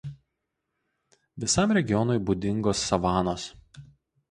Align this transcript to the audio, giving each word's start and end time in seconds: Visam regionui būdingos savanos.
Visam 1.43 1.75
regionui 1.79 2.17
būdingos 2.31 2.83
savanos. 2.89 3.49